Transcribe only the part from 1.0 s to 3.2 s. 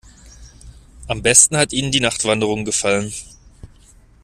Am besten hat ihnen die Nachtwanderung gefallen.